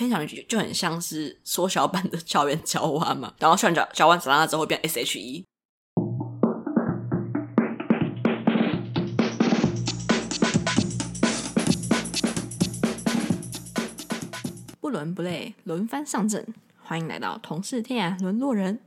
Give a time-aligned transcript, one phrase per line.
[0.00, 5.44] 分享一句就很像是缩小版的校园娇娃嘛，然后校园娇娇娃长大了之后变 SHE。
[14.80, 16.46] 不伦不类，轮番上阵，
[16.82, 18.80] 欢迎来到同是天涯沦落人。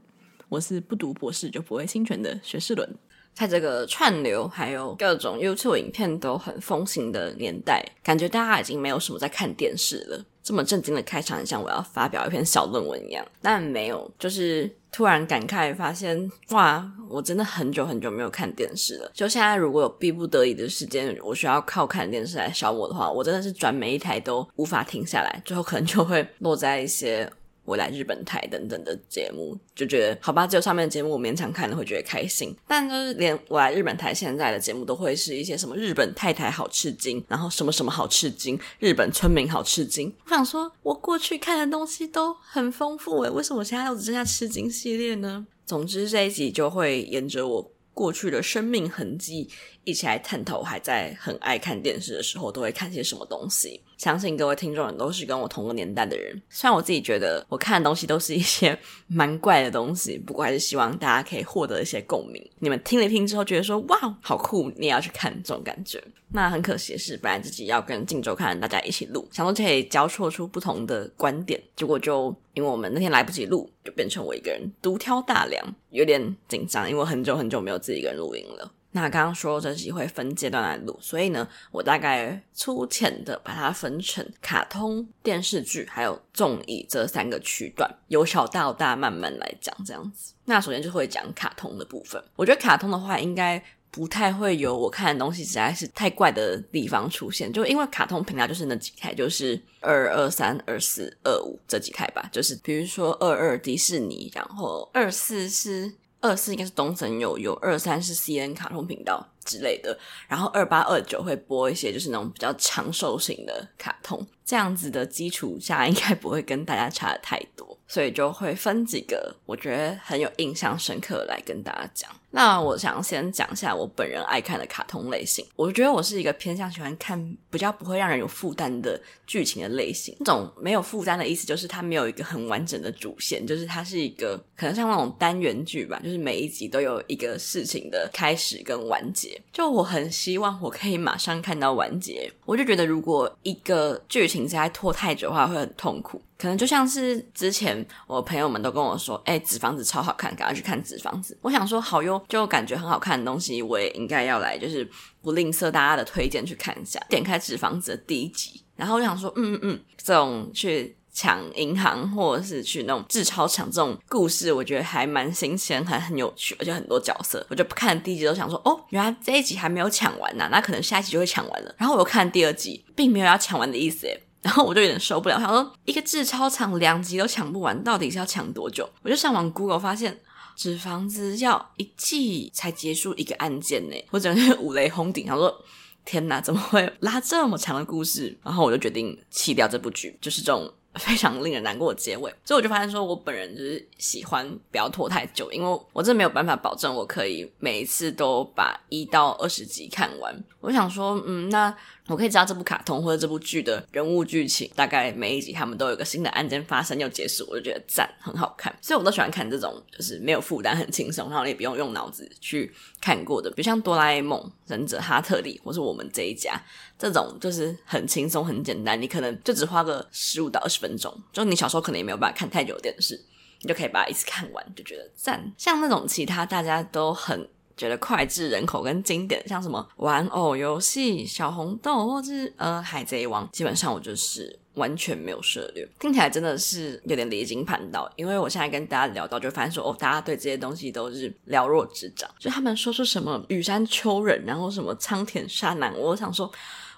[0.50, 2.90] 我是不读博士就不会侵权的学士伦。
[3.36, 10.26] 在这个串流还有各种 YouTube 影片都很风行的年代，感觉大家已经没有什么在看电视了。
[10.44, 19.10] 这么正经的开场，像我要发表一篇小论文一样，但没有，就是突然感慨发现，哇，我真的很久很久没有看电视了。
[19.14, 27.32] 就现在，如果有逼不得已的时间，我需要靠看电视来消磨的话，我真的是转每一台都无法停下来，最后可能就会落在一些。
[27.66, 40.14] 我来日本台等等的节目，就觉得好吧，只有上面的节目我勉强看了会觉得开心，但就是连我来日本台现在的节目都会是一些什么日本太太好吃惊，然后什么什么好吃惊，日本村民好吃惊。
[40.26, 45.48] 我想说，我过去看的东西都很丰富诶，为什么我现在都只剩下吃惊系列呢？
[45.66, 49.48] 总之这一集就会沿着我过去的生命痕迹
[49.84, 53.82] 一起来探讨，还在很爱看电视的时候都会看些什么东西。
[53.98, 62.46] 相信各位听众人都是跟我同个年代的人，虽然我自己觉得我看的东西都是一些蛮怪的东西，不过还是希望大家可以获得一些共鸣。
[62.60, 66.04] 你们听了听之后觉得说哇，好酷，你也要去看这种感觉。
[66.36, 78.72] 那很可惜的是，本来自己要跟镜周刊大家一起录，想说可以交错出不同的观点，结果就因为我们那天来不及录，就变成我一个人独挑大梁，有点紧张，因为很久很久没有自己一个人录音了。
[78.96, 90.34] 那刚刚说这集会分阶段来录，所以呢，我大概粗浅的把它分成卡通、电视剧还有综艺这三个区段，由小到大慢慢来讲这样子。
[90.46, 105.92] 那首先就会讲卡通的部分，我觉得卡通的话应该不太会有我看的东西实在是太怪的地方出现，就因为卡通频道就是那几台，就是二二三、二四、二五这几台吧，就是比如说二二迪士尼，然后二四是。
[106.24, 109.96] 二四应该是东森有有，二三是 CN 卡通频道之类的，
[110.28, 122.10] 然后二八二九会播一些就是那种比较长寿型的卡通，这样子的基础下应该不会跟大家差的太多，所以就会分几个我觉得很有印象深刻来跟大家讲。
[122.36, 125.46] 那我想先讲一下我本人爱看的卡通类型。
[125.56, 130.16] 我觉得我是一个偏向喜欢看比较不会让人有负担的剧情的类型。
[130.20, 139.40] 这种没有负担的意思就是它没有一个很完整的主线，就是它是一个可能像那种单元剧吧，就是每一集都有一个事情的开始跟完结。
[139.52, 142.28] 就我很希望我可以马上看到完结。
[142.46, 146.20] 我就觉得如果一个剧情实在拖太久的话会很痛苦。
[146.36, 151.38] 可能就像是之前我朋友们都跟我说，哎，纸房子超好看，赶快去看纸房子。
[151.42, 154.88] 我想说好哟，就感觉很好看的东西，我也应该要来，就是
[155.22, 157.00] 不吝啬大家的推荐去看一下。
[157.10, 167.46] 点开纸房子的第一集，然后我想说，嗯嗯嗯，这种去抢银行或者是去那种制超抢这种故事，我觉得还蛮新鲜，还很有趣，而且很多角色。
[167.50, 171.76] 我就不看第一集都想说，哦，原来这一集还没有抢完呢，那可能下一集就会抢完了。
[171.78, 178.90] 然后我又看第二集，并没有要抢完的意思，诶 然后我就有点受不了，想说一个制超场两集都抢不完，到底是要抢多久？
[179.04, 180.20] 我就上网 Google 发现，
[180.56, 183.96] 纸房子要一季才结束一个案件呢。
[184.12, 185.64] 我整个五雷轰顶，他说
[186.06, 188.38] 天哪，怎么会拉这么长的故事？
[188.44, 190.72] 然后我就决定弃掉这部剧，就是这种。
[191.00, 200.44] 非常令人难过的结尾，所以我就发现说，我本人就是喜欢不要拖太久，因为我真的没有办法保证我可以每一次都把一到二十集看完。
[200.60, 201.76] 我想说，嗯，那
[202.08, 208.76] 我可以知道这部卡通或者这部剧的人物剧情，大概每一集他们都有一个新的案件发生又结束，我就觉得赞，很好看。
[208.82, 216.62] 所以我都喜欢看这种就是没有负担、很轻松，然后你也不用用脑子去看过的，比如像哆啦 A 梦、忍者哈特利，或是我们这一家。
[217.00, 223.20] 这种就是很轻松、很简单，你可能就只花个十五到二十分钟，就你小时候可能也没有办法看太久的电视，
[223.62, 225.54] 你就可以把它一次看完，就觉得赞。
[225.58, 235.88] 像那种其他大家都很觉得脍炙人口跟经典，像什么玩偶游戏、小红豆，或是呃海贼王，基本上我就是完全没有涉猎。
[236.00, 246.52] 听起来真的是有点离经叛道，因为我现在跟大家聊到，就发现说哦，大家对这些东西都是了若指掌，就他们说出什么羽山丘人，然后什么苍田沙男，我想说。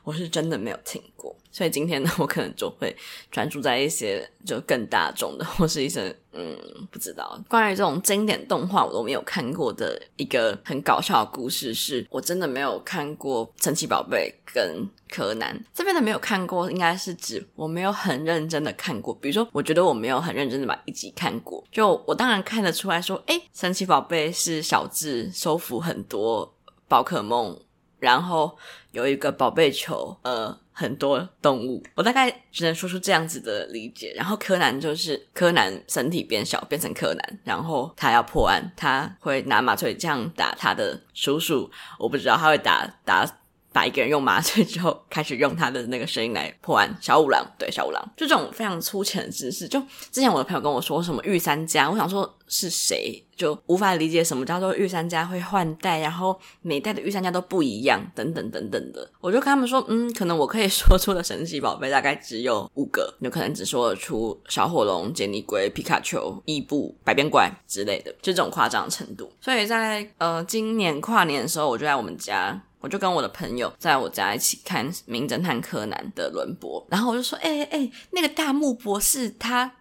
[0.05, 2.95] 我是真的没有听过，所以今天呢，我可能就会
[3.31, 6.55] 专注在一些就更大众的，或是一些嗯，
[6.91, 15.59] 不知道关于这种经典动画我都没有看过的一个很搞笑的故事是，我真的没有看过神奇宝贝跟柯南。
[15.73, 19.11] 这边的没有看过，应该是指我没有很认真的看过。
[19.15, 26.53] 比如说，我觉得我没有很认真的把一集看过，就我当然看得出来说，诶，神奇宝贝是小智收服很多
[26.87, 27.59] 宝可梦。
[27.99, 28.57] 然后
[28.91, 34.13] 有一个宝贝球，呃，很多动物，我大概只能说出这样子的理解。
[34.15, 43.25] 然后柯南就是柯南身体变小变成柯南，然后他要破案，他会拿麻醉枪打他的叔叔，我不知道他会打打。
[43.75, 46.89] 把一个人用麻醉之后，开始用他的那个声音来破案。
[47.01, 49.67] 小五郎，对，小五郎，就这种非常粗浅的知识。
[49.67, 49.77] 就
[50.13, 59.11] 之前我的朋友跟我说什么御三家，我想说是谁，就无法理解什么叫做御三家会换代，然后每代的御三家都不一样，等等等等的。
[59.19, 69.29] 我就跟他们说，嗯，可能我可以说出的神奇宝贝大概只有五个，有可能只说得出小火龙、杰尼龟、皮卡丘、伊布、百变怪之类的，就这种夸张程度。
[69.41, 72.57] 所以在呃今年跨年的时候，我就在我们家。
[72.85, 79.77] 我就跟我的朋友在我家一起看《名侦探柯南》的轮播，然后我就说：“哎哎哎，那个大木博士他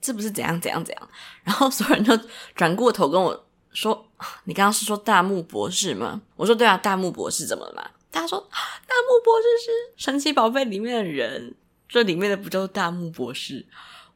[0.00, 1.08] 是不是怎样怎样怎样？”
[1.44, 2.18] 然后所有人就
[2.54, 4.08] 转过头跟我说
[4.44, 11.54] ：“你刚刚是说大木博士吗？”我说：“对啊，大木博士怎么了嘛？”大家说：“大木博士是神奇宝贝里面的人，
[11.86, 13.66] 这里面的不就是大木博士？”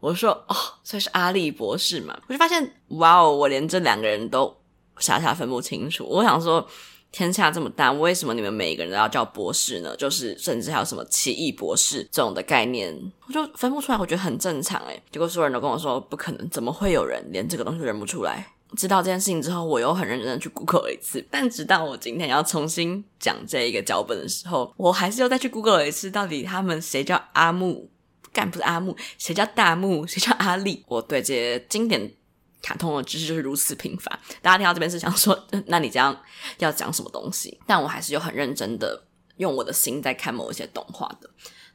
[0.00, 4.56] 我说：“哦，所以是阿笠博士嘛？”我就发现，哇哦，我连这两个人都
[4.96, 6.06] 傻傻分不清楚。
[6.06, 6.66] 我想说。
[7.12, 9.96] 天下这么大，为什么你们每一个人都要叫博士呢？
[9.96, 12.94] 就是甚至还有什么奇异博士这种的概念，
[13.26, 13.98] 我就分不出来。
[13.98, 18.46] 我觉得很正常诶，结果所有人都跟我说不可能，怎么会有人连这个东西都认不出来？
[18.76, 21.26] 知道这件事情之后，我又很认真的去 Google 了一次。
[21.28, 27.90] 但直到我今天要重新讲这一个脚本的时候，我还是又再去 Google 了一次，到底他们谁叫阿木？
[28.32, 30.06] 干不是阿木，谁叫大木？
[30.06, 30.84] 谁叫阿力？
[30.86, 32.12] 我对这些经典。
[32.62, 34.10] 卡通的知识就是如此贫乏，
[34.42, 36.16] 大家听到这边是想说，那你这样
[36.58, 37.58] 要讲什么东西？
[37.66, 39.02] 但我还是有很认真的
[39.38, 41.30] 用我的心在看某一些动画的。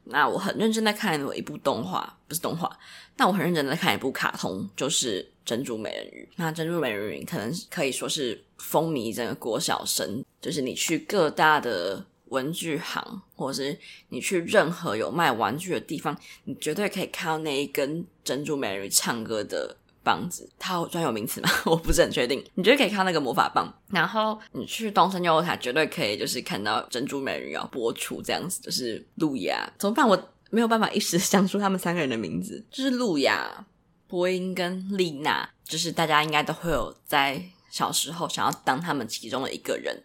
[0.08, 2.70] 那我很认真在看一部动画，不是动画，
[3.18, 6.30] 那我很认真在看一部卡通，就是《珍珠美人鱼》。
[6.36, 13.76] 那《珍珠美人鱼》可能可以说是风靡整个国小生，就是你去各大的文具行，或者是
[14.10, 19.76] 你去任何有卖玩具的地方，你绝对可以看到那一根珍珠美人鱼唱歌的。
[20.06, 21.50] 棒子，它有专有名词吗？
[21.66, 22.42] 我不是很确定。
[22.54, 29.68] 你绝对可以看那个魔法棒，然后你去东森幼幼台绝对可以，就是看到珍珠美人鱼要播出这样子，就是露亚。
[29.80, 30.08] 怎么办？
[30.08, 30.18] 我
[30.52, 33.66] 没有办法一时想出他们三个人的名字，就是露亚、
[34.08, 40.04] 波音跟丽娜，就是大家应该都会有在小时候想要当他们其中的一个人，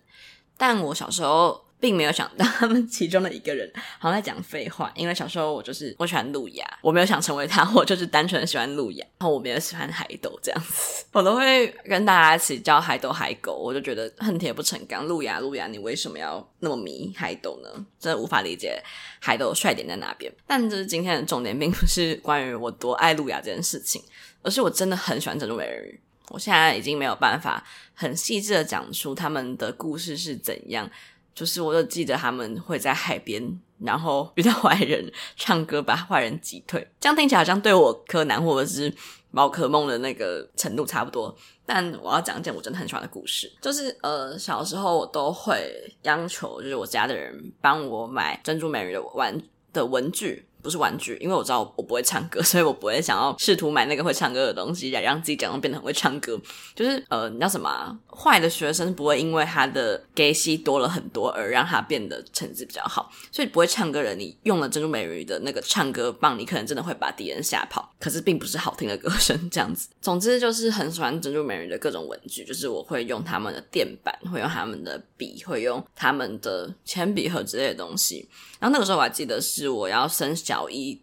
[0.56, 1.69] 但我小时候。
[1.80, 4.92] 并没有想到他们其中的一个人，好像在讲废话。
[4.94, 9.06] 因为小时候我就是我喜欢露亚，我没有想成为他，我就是单纯喜欢露亚。
[9.18, 15.06] 然后我没有喜欢海斗这样子， 我都会跟大家一起叫海斗海狗，我就觉得恨铁不成钢。
[15.06, 17.86] 露亚露亚，你为什么要那么迷海斗呢？
[17.98, 18.82] 真的无法理解
[19.18, 20.30] 海斗帅点在哪边。
[20.46, 24.02] 但这是今天的重点，并不是关于我多爱露亚这件事情，
[24.42, 26.00] 而是我真的很喜欢珍珠美人鱼。
[26.28, 30.88] 我现在已经没有办法很细致的讲出他们的故事是怎样。
[31.34, 36.86] 就是我就记得他们会在海边，然后遇到坏人唱歌，把坏人击退。
[36.98, 38.92] 这样听起来好像对我柯南或者是
[39.32, 41.34] 宝可梦的那个程度差不多。
[41.64, 45.72] 但我要讲一件我真的很喜欢的故事，就是呃小时候我都会
[46.02, 49.40] 央求，就是我家的人帮我买珍珠美人鱼的玩
[49.72, 50.46] 的文具。
[50.62, 56.38] 不是玩具，因为我知道我不会唱歌， 所以我不会想要试图买那个会唱歌的东西来让自己假装变得很会唱歌。
[56.74, 57.98] 就是呃，你知道什么？
[58.08, 67.90] 坏的学生不会因为他的 gay 息多了很多而让他变得成绩比较好，所以不会唱歌的人，你用了珍珠美人鱼的那个唱歌棒，你可能真的会把敌人吓跑。
[67.98, 69.88] 可是并不是好听的歌声这样子。
[70.02, 78.28] 总之就是很喜欢珍珠美人鱼的各种文具，就是我会用他们的垫板，会用他们的笔，会用他们的铅笔盒之类的东西。
[78.58, 81.00] 然后那个时候我还记得是我要升小一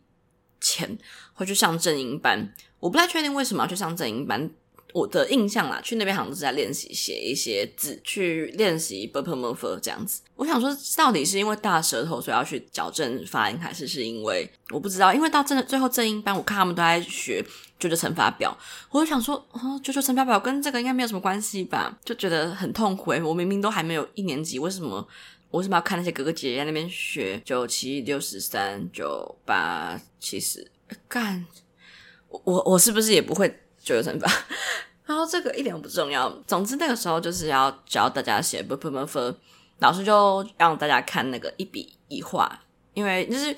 [0.59, 0.97] 前
[1.33, 4.49] 会去上正音班，我不太确定为什么要去上正音班。
[4.93, 10.21] 我的印象啦，去那边好像是在练习写一些字，去练习 b p m f 这样子。
[10.35, 15.13] 我想说，到底是因为大舌头所以要去矫正发音，还是是因为我不知道？
[15.13, 17.45] 因为到真的最后正音班，我看他们都在学
[17.77, 18.57] 九九乘法表，
[18.89, 21.99] 我就想说，哦，九九乘法表跟这个应该没有什么关系吧？
[22.03, 23.11] 就觉得很痛苦。
[23.23, 25.07] 我明明都还没有一年级，为什么？
[25.49, 30.69] 我为什么要看那些哥哥姐姐在那边学九七六十三九八七十？
[31.07, 31.45] 干，
[32.27, 33.47] 我我是不是也不会
[33.79, 34.29] 九九乘法？
[35.05, 36.29] 然后这个一点都不重要。
[36.45, 39.33] 总之那个时候就是要教大家写 ㄅ ㄆ 分，
[39.79, 42.61] 老师就让大家看那个一笔一画，
[42.93, 43.55] 因为就是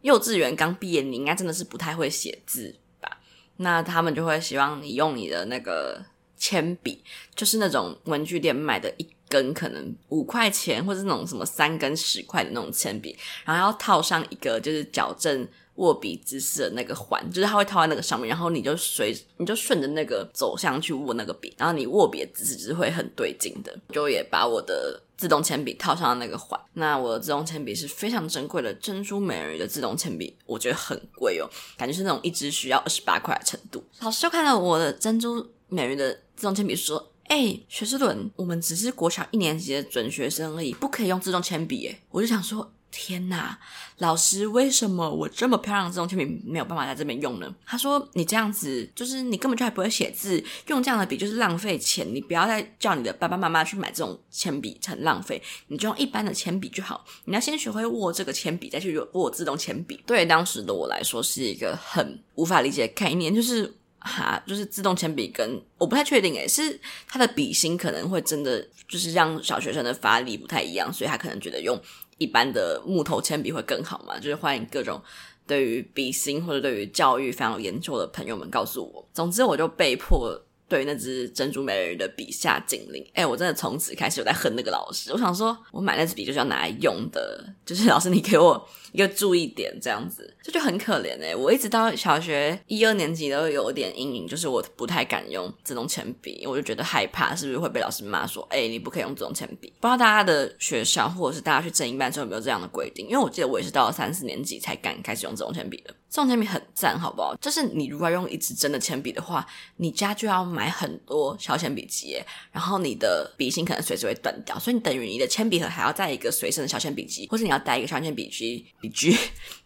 [0.00, 3.18] 幼稚园刚毕业，你应该真的是不太会写字吧？
[3.58, 6.02] 那他们就会希望你用你的那个
[6.38, 9.06] 铅笔，就是那种文具店买的一。
[9.28, 23.76] 根可能五块钱，或者那种什么三根十块的那种铅笔，然后要套上一个就是矫正握笔姿势的那个环，就是它会套在那个上面，然后你就随你就顺着那个走向去握那个笔，然后你握笔的姿势就是会很对劲的。
[23.90, 26.58] 就也把我的自动铅笔套上了那个环。
[26.74, 33.84] 那我的自动铅笔是非常珍贵的珍珠美人鱼的自动铅笔，我觉得很贵哦，感觉是那种一支需要二十八块的程度。
[34.00, 37.12] 老师就看到我的珍珠美人鱼的自动铅笔说。
[37.28, 41.88] 哎、欸，学士伦，我们只是国小一年级的准学生而已，不可以用自动铅笔。
[41.88, 43.58] 哎，我就想说，天哪，
[43.98, 47.52] 老师，为什么我这么漂亮的自动铅笔没有办法在这边用呢？
[47.66, 57.04] 他说，你这样子就是你根本就还不会写字，用这样的笔就是浪费钱，你不要再叫你的爸爸妈妈去买这种铅笔，很浪费，你就用一般的铅笔就好。
[57.24, 60.00] 你要先学会握这个铅笔，再去握自动铅笔。
[60.06, 63.74] 对当时的我来说，是一个很无法理解的概念，就是。
[64.06, 71.76] 哈，就是自动铅笔跟我不太确定诶，是它的笔芯可能会真的就是让小学生的发力不太一样，所以他可能觉得用
[72.18, 74.16] 一般的木头铅笔会更好嘛？
[74.18, 75.02] 就是欢迎各种
[75.46, 79.08] 对于笔芯或者对于教育非常有研究的朋友们告诉我。
[79.12, 83.04] 总之，我就被迫对那支珍珠美人鱼的笔下禁令。
[83.14, 85.12] 诶，我真的从此开始有在恨那个老师。
[85.12, 88.68] 我想说，我买那支笔就是要拿来用的，就是老师你给我。
[88.92, 91.36] 一个注意点，这样子这就，很可怜哎！
[91.36, 103.06] 我一直到小学一二年级都有点阴影，就是我不太敢用自动铅笔，我就觉得害怕，是不是会被老师骂说：“哎，你不可以用自动铅笔。”不知道大家的学校或者是大家去正音班时候有没有这样的规定？
[103.06, 105.94] 因为我记得我也是到了三四年级才敢开始用自动铅笔的。
[106.16, 107.36] 这种铅笔很赞，好不好？
[107.36, 109.46] 就是你如果用一支真的铅笔的话，
[109.76, 112.18] 你家就要买很多小铅笔机，
[112.50, 118.64] 然后你的笔芯可能随时会断掉，所以你等于你的铅笔盒还要带一个随身的小铅笔机，或者你要带一个小铅笔机。
[118.80, 119.14] 笔具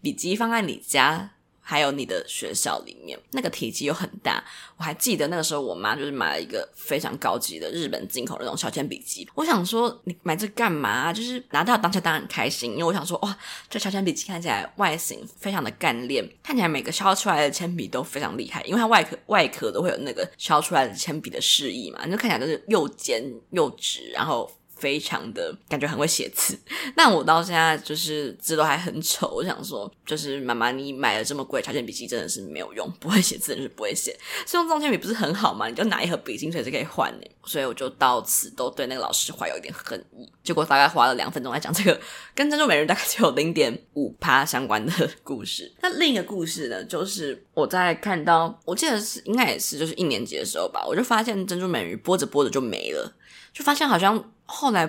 [0.03, 1.31] 笔记放在你家，
[1.71, 4.43] 还有你的学校里面，那个体积又很大。
[4.77, 9.25] 我还记得那个时候，我妈就是买了一个非常高级的日本进口的那种小铅笔机。
[9.37, 11.13] 我想说，你买这干嘛？
[11.13, 23.23] 就是拿到当下当然很开心，因为我想说，哇，这小铅笔机看起来外形非常的干练，看起来每个削出来的铅笔都非常厉害，因为它外壳外壳都会有那个削出来的铅笔的示意嘛，你就看起来都是又尖
[23.53, 24.51] 又直，然后。
[24.81, 26.59] 非常的感觉很会写字，
[26.97, 29.29] 那我到现在就是字都还很丑。
[29.29, 34.19] 我想说，就是妈妈，你买了这么贵的小铅笔记，真的是没有用，不会写字就是不会写。
[34.47, 35.69] 所以用自动铅笔不是很好吗？
[35.69, 37.27] 你就拿一盒笔芯随时可以换呢。
[37.45, 40.31] 所以我就到此都对那个老师怀有一点恨意。
[40.43, 42.01] 结果大概花了两分钟来讲这个
[42.35, 45.71] 跟珍珠美人大概只有零点五趴相关的故事。
[45.83, 53.13] 那另一个故事呢，就是我在看到，我记得是应该也是就是一年级的时候吧，我就发现珍珠美人鱼播着播着就没了，
[53.53, 54.33] 就发现好像。
[54.53, 54.85] 后来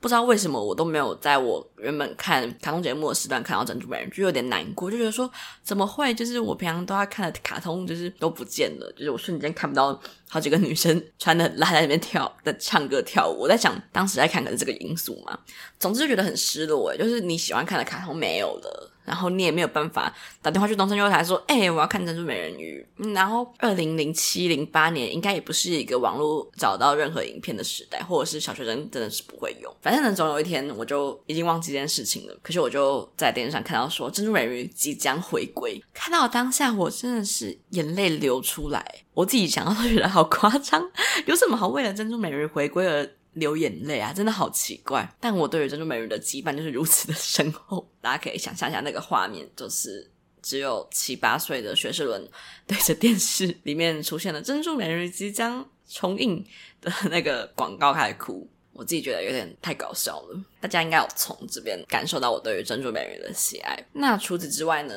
[0.00, 5.30] 不知道为什么我都没有在我原本看卡通节目的时段看到珍珠美人，就有点难过，就觉得说
[5.62, 6.14] 怎么会？
[6.14, 13.40] 就是我平常都要看的卡通，就是都不见了，就是我瞬间看不到好几个女生 穿的很辣在那边跳的唱歌跳舞。
[13.42, 15.38] 我在想，当时在看的是这个因素嘛？
[15.78, 18.90] 总之就觉得很失落诶，就是你喜欢看的卡通没有了。
[19.06, 22.84] 然后你也没有办法打电话去东森幼台说，哎、我要看珍珠美人鱼。
[23.14, 29.74] 然后二零零七零八年应该也不是一个网络找到任何影片的时代，或者是小学生真的是不会用。
[29.80, 32.36] 反正呢，总有一天我就已经忘记这件事情了。
[32.42, 38.84] 可是我就在电视上看到说珍珠美人鱼即将回归，看到当下我真的是眼泪流出来。
[39.14, 40.90] 我自己想到都觉得好夸张，
[41.26, 43.08] 有什么好为了珍珠美人鱼回归而？
[43.36, 45.08] 流眼泪啊，真的好奇怪。
[45.20, 50.10] 但我对于珍珠美人鱼的羁绊就是如此的深厚，大家可以想象一下那个画面，就是
[50.42, 52.28] 只有七八岁的学士伦
[52.66, 56.44] 对着电视里面出现了珍珠美人鱼即将重映
[56.80, 58.48] 的那个广告开始哭。
[58.72, 60.44] 我自己觉得有点太搞笑了。
[60.60, 63.78] 大家应该有从这边感受到我对于珍珠美人鱼的喜爱。
[63.92, 64.94] 那除此之外呢？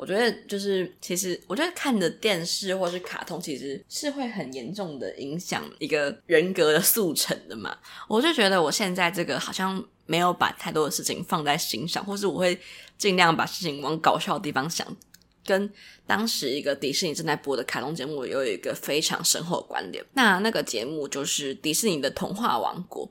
[0.00, 7.76] 我觉得就是，其实我觉得看的电视或是卡通，其实是会很严重的影响一个人格的速成的嘛。
[8.08, 12.58] 我就觉得我现在这个好像没有把太多的事情放在心上，或是我会
[12.96, 14.96] 尽量把事情往搞笑的地方想，
[15.44, 15.70] 跟
[16.06, 20.02] 当时一个迪士尼正在播的卡通节目有一个非常深厚的关联。
[20.14, 23.06] 那那个节目就是迪士尼的童话王国。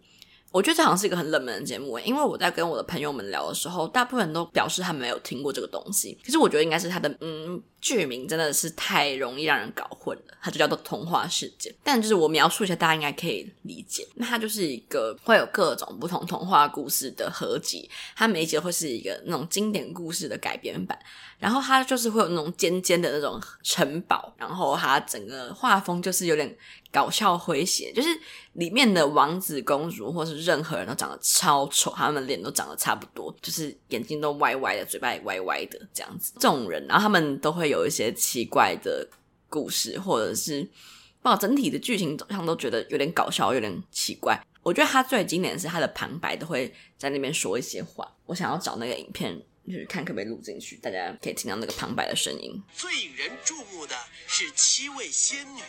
[0.51, 6.18] 我觉得这好像是一个很冷门的节目，因为我在跟我的朋友们聊的时候，大部分人都表示他没有听过这个东西。
[6.24, 11.74] 其实我觉得应该是他的嗯剧名真的是太容易让人搞混了，它就叫做童话世界。
[11.84, 14.08] 但就是我描述一下，大家应该可以理解。
[14.16, 20.98] 那它就是一个会有各种不同童话故事的合集，它每一集会是一个那种经典故事的改编版。
[21.38, 26.54] 然后它就是会有那种尖尖的那种城堡，然后它整个画风就是有点
[26.92, 28.10] 搞笑诙谐，就是
[28.54, 36.34] 里面的王子公主或是任何人都长得超丑，他们脸都长得差不多，就是眼睛都歪歪的，嘴巴也歪歪的这样子。
[36.36, 39.08] 这种人，然后他们都会有一些奇怪的
[39.50, 40.68] 故事，或者是
[41.22, 44.41] 把整体的剧情走向都觉得有点搞笑，有点奇怪。
[44.63, 48.10] 我觉得他最经典的是他的旁白都会在那边说一些话。
[48.25, 49.41] 我想要找那个影片。
[49.68, 52.60] 就是看可不可以录进去，大家可以听到那个旁白的声音。
[52.74, 55.62] 最引人注目的是七位仙女。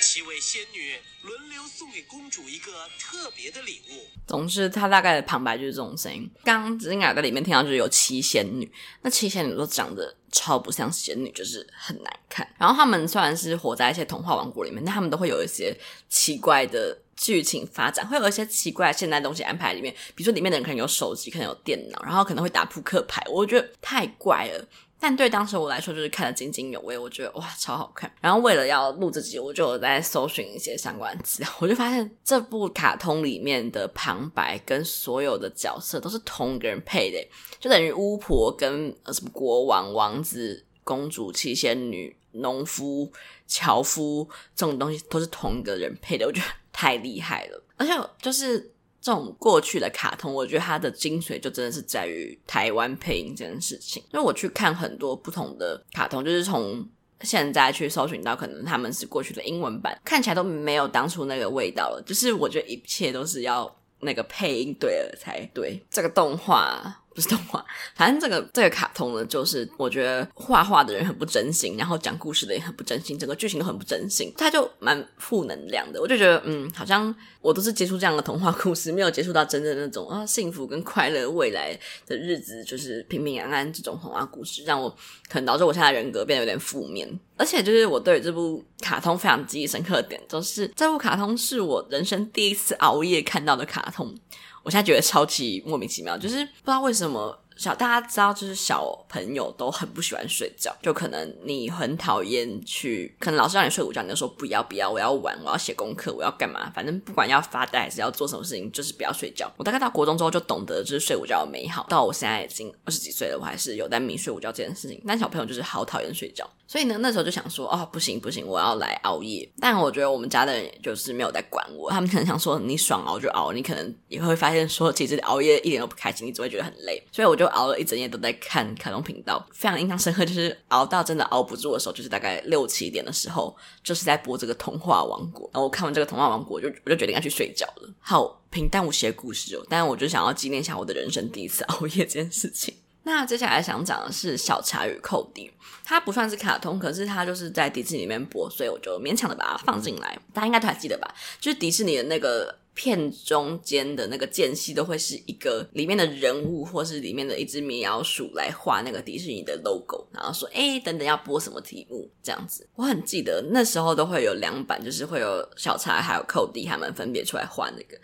[0.00, 4.06] 七位仙女轮流送给公主一个特别的礼物。
[4.26, 6.28] 总之，他大概的旁白就是这种声音。
[6.44, 8.70] 刚刚子金雅在里面听到就是有七仙女，
[9.02, 12.48] 那七仙女都长得超不像仙女，就是很难看。
[12.58, 15.76] 然后他们虽然是活在一些童话王国里面，但他们都会有一些
[16.08, 19.94] 奇怪的剧情发展，会有一些奇怪现代东西安排里面。
[20.14, 23.22] 比如说里面的人可能有手机，可能有电脑，然后可能会打扑克牌。
[23.30, 24.66] 我觉得太怪了。
[25.04, 28.08] 但对当时我来说，就是看得津津有味，我觉得哇，超好看。
[28.20, 37.18] 然后为了要录这集，我就在搜寻一些相关资料，我就发现这部卡通里面的旁白跟所有的角色都是同一个人配的，
[37.58, 43.12] 就等于巫婆跟呃什么国王、王子、公主、七仙女、农夫、
[43.48, 47.92] 樵夫这种东西都是同一个人配的，我觉得太厉害了，而且
[48.22, 48.71] 就是。
[49.02, 54.02] 这种过去的卡通，我觉得它的精髓就真的是在于台湾配音这件事情。
[54.14, 56.88] 因为我去看很多不同的卡通，就是从
[57.22, 62.02] 现在去搜寻到，可能他们是过去的英文版，看起来都没有当初那个味道了。
[62.06, 65.84] 就是我觉得一切都是要那个配音对了才对。
[65.90, 67.01] 这个动画。
[67.14, 67.64] 不是动画，
[67.94, 76.00] 反正这个这个卡通呢，就是我觉得画画的人很不真心，然后讲故事的也很不真心，整个剧情都很不真心，它就蛮负能量的。
[76.00, 84.88] 我就觉得，嗯，好像我都是接触这样的童话故事，没有接触到真正那种啊幸福跟快乐未来的日子，就是平平安安这种童话故事，让我
[85.28, 87.08] 可能导致我现在人格变得有点负面。
[87.36, 94.14] 而且就是我对这部卡通非常记忆深刻的点，就是这部卡通是我人生第一次熬夜看到的卡通。
[94.62, 97.38] 我现在觉得超级莫名其妙，就是不知道为什么。
[97.54, 106.72] 小大家知道，就是小朋友都很不喜欢睡觉，就可能你很讨厌去，可能老师让你睡午觉，你就说不要不要，我要玩，我要写功课，我要干嘛？
[106.74, 109.52] 反正不管要发呆还是要做什么事情，就是不要睡觉。
[109.58, 115.00] 我大概到国中之后就懂得就是睡午觉的美好，到我现在已经二十几岁了，我还是有在迷睡午觉这件事情。
[115.06, 119.46] 但小朋友就是好讨厌睡觉，所以呢，那时候就想说，哦，不行不行，我要来熬夜。
[119.60, 127.00] 但我觉得我们家的人就是没有在管我，他们可能想说你爽熬就熬，你可能也会发现说，其实熬夜一点都不开心，你只会觉得很累。
[127.12, 127.52] 所以我就。
[127.52, 130.24] 熬了一整夜都在看卡通频道，非常印象深刻。
[130.24, 135.50] 就是熬到真的熬不住的时候，就是大概六七点的时候，就是在播这个童话王国。
[135.52, 137.92] 然后我看完这个童话王国，就我就决定要去睡觉了。
[138.00, 142.74] 好平淡无奇的故事哦，但是我就想要纪念一下我的人生第一次熬夜这件事情。
[143.04, 145.50] 那接下来想讲的是小茶与寇迪，
[145.84, 150.18] 它不算是卡通，可是它就是在迪士尼里面播，所以我就勉强的把它放进来。
[150.32, 151.14] 大家应该都还记得吧？
[151.40, 152.62] 就是迪士尼的那个。
[152.74, 168.00] 片中间的那个间隙都会是一个里面的人物，或是里面的一只绵羊鼠来画那个迪士尼的 logo，然后说：“哎，等等要播什么题目？”这样子，我很记得那时候都会有两版，就是会有小茶还有寇迪他们分别出来画那个。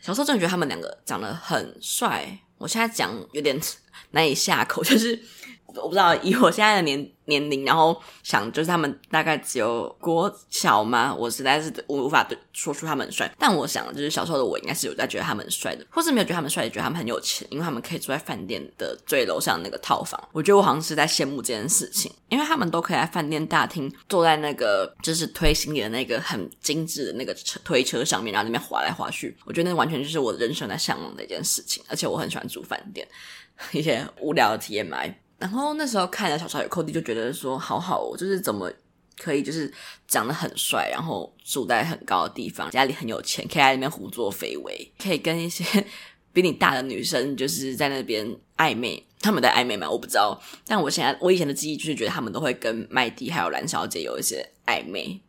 [0.00, 3.56] 小时候真的觉得他们两个长得很帅，我现在讲有点
[4.12, 5.20] 难以下口， 就是。
[5.74, 11.14] 我不知道以我现在的年年龄，然后想就是他们大概只有国小吗？
[11.14, 13.34] 我实在是无法对说出他们帅。
[13.38, 20.22] 但我想就是小时候的我应该是有在觉得他们帅的，或是没有觉得他们帅，也觉得他们很有钱，因为他们可以住在饭店的最楼上那个套房。
[20.32, 29.34] 我觉得我好像是在羡慕这件事情，因为他们都可以在饭店大厅坐在那个就是推行李的那个很精致的那个车推车上面，然后那边滑来滑去。
[29.46, 33.08] 我觉得那完全就是我人生在向往的一件事情，而且我很喜欢住饭店，
[33.72, 35.14] 一些无聊的 TMI。
[35.38, 38.70] 然后那时候看了小查与寇弟，就觉得说好好哦，就是怎么
[39.18, 39.72] 可以就是
[40.06, 45.64] 长得很帅，然后住在很高的地方，家里很有钱，可以在里面胡作非为，可以跟一些
[46.32, 49.04] 比你大的女生就是在那边暧昧。
[49.20, 49.88] 他们的暧昧嘛？
[49.88, 50.40] 我不知道。
[50.66, 55.20] 但我现在我以前的记忆就是觉得他们都会跟麦蒂还有蓝小姐有一些暧昧。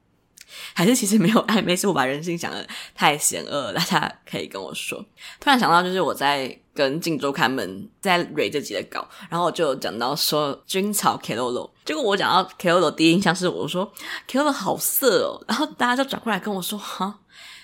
[0.74, 3.74] 还是其实没有暧昧，是我把人性想得太险恶了。
[3.74, 4.98] 大家可以跟我说。
[5.40, 13.92] 突然想到，就是我在跟镜周刊们在 read 这集的稿，然后我就讲到说君草 Keroro，结果我讲到 Keroro 第一印象是我说
[14.28, 17.20] Keroro 好色哦，然后大家就转过来跟我说哈，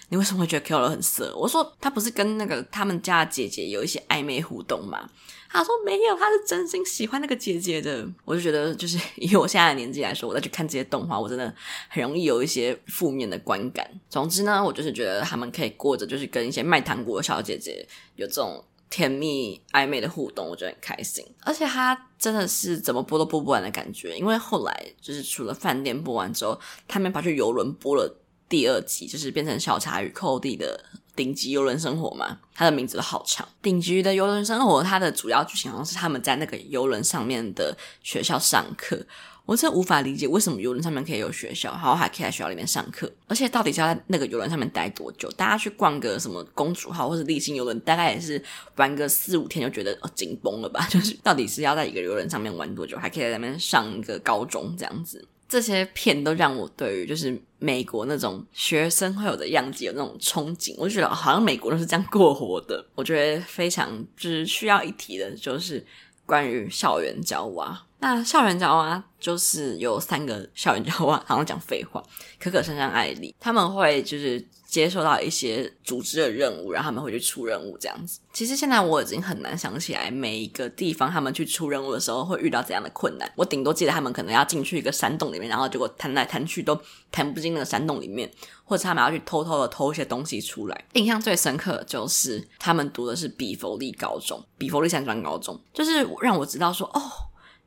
[0.10, 1.34] 你为什么会觉得 Keroro 很色？
[1.36, 5.10] 我说他不是跟那个他们家的姐姐有一些暧昧互动吗？
[5.52, 8.08] 他说没有，他是真心喜欢那个姐姐的。
[8.24, 11.54] 我就觉得，就是 以我现在的年纪来说，我再去看这些动画，我真的
[11.90, 13.90] 很容易有一些负面的观感。
[14.10, 17.86] 总之呢，我就是觉得他们可以过着就是跟一些卖糖果的小姐姐
[18.16, 21.26] 有这种甜蜜暧昧的互动，我觉得很开心。
[21.42, 28.16] 而且他真的是怎么播都播不完的感觉，因为后来就是除了饭店播完之后，他们跑去游轮播了
[28.50, 30.84] 第二集，就是变成小茶与寇蒂的。
[31.16, 33.46] 顶级游轮生活嘛，它的名字都好长。
[33.62, 39.06] 顶级的游轮生活，它的主要剧情好像是他们在那个游轮上面的学校上课。
[39.46, 45.30] 我真的无法理解为什么游轮上面可以有学校，然后还可以在学校里面上课，而且到底是要在那个游轮上面待多久？
[45.32, 48.42] 大家去逛个什么公主号或者丽星游轮，大概也是
[48.78, 50.88] 玩个四五天就觉得紧绷了吧？
[50.90, 55.28] 就是到底是要在一个游轮上面玩多久，还可以在那边上一个高中这样子？
[55.50, 62.86] 这些片都让我对于就是美国那种学生会有的样子有那种憧憬，我就觉得好像美国都是这样过活的。
[62.94, 65.84] 我觉得非常就是需要一提的，就是
[66.26, 67.86] 关于校园交娃。
[68.02, 72.02] 那校园交娃就是有三个校园交娃，好像讲废话，
[72.40, 74.48] 可可、珊珊、艾丽，他们会就是。
[74.70, 78.20] 接受到一些组织的任务，然后他们会去出任务，这样子。
[78.32, 83.30] 其实现在我已经很难想起来每一个地方他们去出任务的时候会遇到怎样的困难。
[83.36, 86.80] 我顶多记得他们可能要进去一个山洞里面，然后结果弹来弹去都
[87.12, 88.32] 弹不进那个山洞里面，
[88.64, 90.86] 或者他们要去偷偷的偷一些东西出来。
[90.94, 97.02] 印象最深刻的就是他们读的是比佛利高中，比佛利山庄高中，就是让我知道说哦。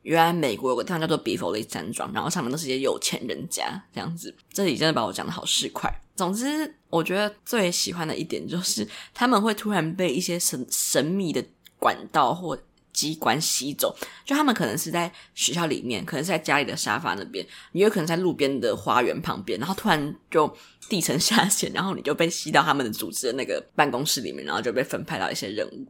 [0.03, 4.33] 原来美国有个地方叫做比佛利山庄，然后上面都是些有钱人家这样子。
[4.51, 5.91] 这里真的把我讲的好市侩。
[6.15, 11.43] 总之，我觉得最喜欢的一点就是他们会突然被一些神神秘的
[11.79, 12.55] 管道或
[12.91, 13.95] 机关吸走。
[14.23, 20.55] 就他们可能是在学校里面，可能是在家里的沙发那边，也有可能在路边的花园旁边，然后突然就
[20.87, 25.87] 地层下陷，然后你就被吸到他们的组织的那个办公室里面，然后就被分派到一些任务。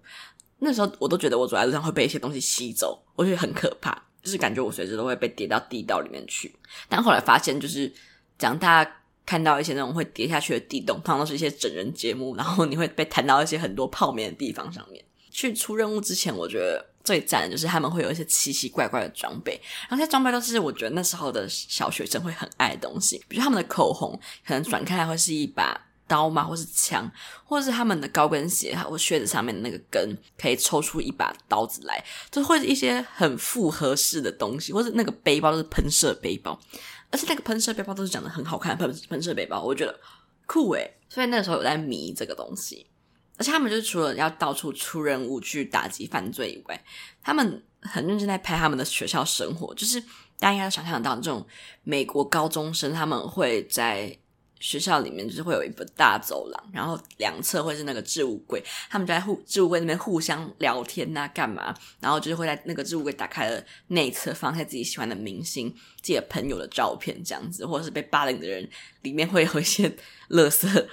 [0.64, 3.92] 那时候我都觉得我走在路上会被一些东西吸走，我觉得很可怕，
[4.24, 6.54] 就是感觉我随时都会被跌到地道里面去。
[6.88, 7.92] 但后来发现，就是
[8.38, 8.92] 讲大家
[9.26, 15.04] 看到一些那种会跌下去的地洞，通常都是一些整人节目，然后你会被弹到一些很多泡面的地方上面。
[15.30, 25.83] 去出任务之前，我觉得最赞的就是他们会有一些奇奇怪怪的装备，然后这些装备都是我觉得那时候的小学生会很爱的东西，比如他们的口红，可能转开来会是一把。
[26.08, 27.10] 刀嘛，或是枪，
[27.44, 36.60] 或者是他们的高跟鞋，或靴子上面的那个跟，可以抽出一把刀子来，就会是一些很复合式的东西，或是那个背包都是喷射背包，
[37.10, 40.00] 而且那个喷射背包都是讲的很好看，喷喷射背包，我觉得
[40.46, 40.98] 酷诶。
[41.10, 42.86] 所以那个时候有在迷这个东西，
[43.38, 46.84] 而且他们就是除了要到处出任务去打击犯罪以外，
[47.22, 50.02] 他们很认真在拍他们的学校生活，就是
[50.40, 51.46] 大家应该想象得到这种
[51.84, 54.18] 美国高中生他们会在。
[54.64, 61.76] 学校里面就是会有一个大走廊，然后两侧会是那个置物柜，他们就在互置物柜那边互相聊天呐、啊，干嘛？
[62.00, 68.66] 然后就是会在那个置物柜打开的内侧放下自己喜欢的明星、自己的朋友的照片，这样子，或者是被霸凌的人，
[69.02, 69.90] 里面会有一些
[70.30, 70.88] 垃圾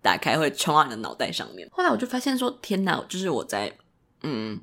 [0.00, 1.68] 打开会冲到你的脑袋上面。
[1.76, 3.70] 后来我就发现说，天呐，就是我在
[4.22, 4.58] 嗯，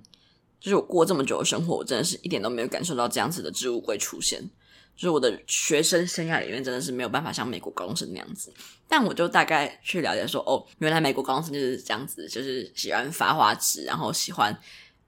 [0.59, 4.49] 就是我过这么久的生活，我真的是一点都没有感受到这样子的置物柜出现。
[4.97, 8.51] 就是我的学生生涯里面真的是没有办法像美国高中生那样子，
[8.87, 14.59] 但我就大概去了解说，哦，原来美国高中生就是这样子，就是喜欢发花痴，然后喜欢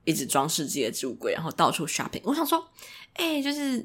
[0.04, 2.20] 一直装饰自己的置物柜，然后到处 shopping。
[2.22, 2.64] 我想说，
[3.14, 3.84] 哎、就是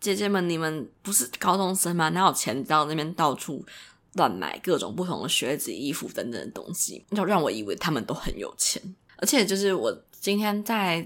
[0.00, 2.08] 姐姐们，你们不是高中生吗？
[2.08, 3.62] 哪有钱到那边到处
[4.14, 7.04] 乱买各种不同的靴子、衣服等等的东西？
[7.14, 8.82] 就让我以为他们都很有钱。
[9.16, 10.96] 而且就是我今天在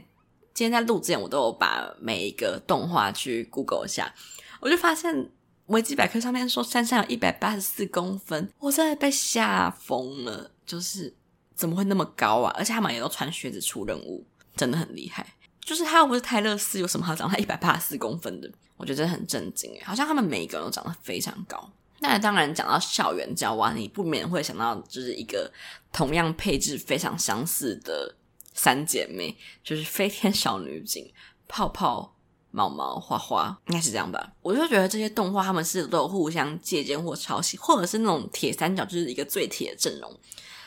[0.54, 4.14] 今天在录之前，我都有把每一个动画去 Google 一下。
[4.60, 5.30] 我就发现
[5.66, 10.50] 维基百科上面说珊珊有一百八十四公分，我真的被吓疯了。
[10.66, 11.14] 就是
[11.54, 12.52] 怎么会那么高啊？
[12.58, 15.24] 而且他们也都穿靴子出任务，真的很厉害。
[15.60, 18.50] 就是他又不是泰勒斯，有什么好长他一百八十四公分的？
[18.76, 21.70] 我觉得真的很震惊诶，好像他们每一个人都长得非常高。
[22.00, 25.50] 那当然讲到校园交往，你不免会想到就是一个
[25.92, 28.14] 同样配置非常相似的
[28.52, 31.12] 三姐妹，就是飞天小女警
[31.46, 32.15] 泡泡。
[32.56, 40.10] 毛毛花花应该是这样吧，我就觉得这些动画他们是都有互相借鉴或抄袭，或者是那种铁三角就是一个最铁的阵容。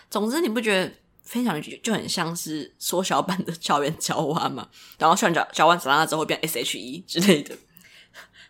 [0.07, 0.91] 总之，你不觉得
[1.23, 4.69] 非常就很像是缩小版的校园娇娃吗？
[4.99, 7.57] 然后校园娇娇娃长大之后变 S H E 之类的，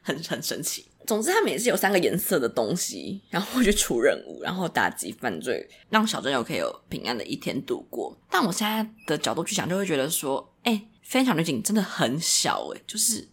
[0.01, 0.85] 很很神奇。
[1.07, 8.15] 总之，他们也是有三个颜色的东西，然后去出任务，然后打击犯罪，让小镇友可以有平安的一天度过。
[8.29, 13.27] 但我现在的角度去想，就会觉得说，哎、飞天小女警真的很小诶，就是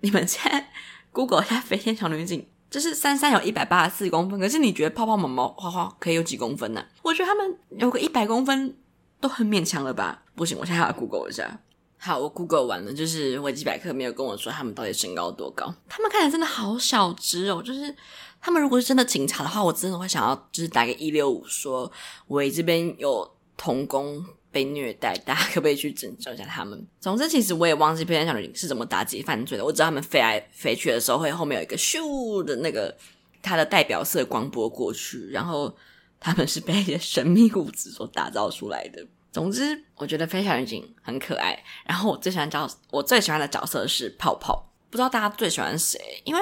[0.00, 0.70] 你们现在
[1.12, 6.82] Google 一下 飞天小女警，就是三三有一百八十四公分，可是你觉得泡泡毛毛花花可以有几公分呢？
[7.02, 8.74] 我觉得他们有个一百公分
[9.20, 10.22] 都很勉强了吧？
[10.34, 11.60] 不行，我现在要 Google 一下。
[11.98, 15.66] 好，我 Google 完了，就是维基百科没有跟我说他们到底身高多高。
[15.90, 17.94] 他们看起来真的好小只哦，就是
[18.40, 21.92] 他们如果是真的警察的话，我真的会想要就是打个一六五，说
[22.28, 24.24] 我这边有童工。
[24.52, 26.86] 被虐待， 大家可不可以去拯救一下他们？
[27.00, 29.64] 总之，其实我也忘记飞天小女警是怎么打击犯罪的。
[29.64, 32.94] 我知道他们飞来飞去的时候，会后面有一个咻的那个
[33.42, 35.74] 它的代表色光波过去，然后
[36.18, 39.06] 他们是被一些神秘物质所打造出来的。
[39.32, 41.56] 总之，我觉得飞天小女警很可爱。
[41.86, 44.66] 然后我最喜欢角，我最喜欢的角色是泡泡。
[44.90, 46.00] 不知道大家最喜欢谁？
[46.24, 46.40] 因为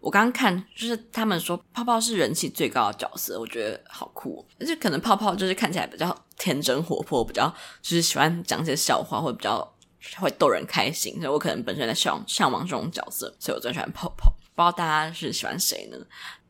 [0.00, 4.44] 我刚刚看，就是他们说泡泡是人气最高的角色，我觉得好酷。
[4.58, 7.48] 而且可能泡泡就是看起来比较天真活泼，比较
[7.82, 9.74] 就是喜欢讲一些笑话，或比较
[10.18, 11.14] 会逗人开心。
[11.16, 14.32] 所以我可能本身在向向往这种角色，所以我最喜欢泡泡。
[14.56, 15.98] 不知道大家是喜欢谁呢？